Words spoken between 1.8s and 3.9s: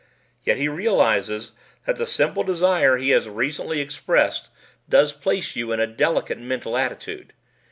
that the simple desire he has recently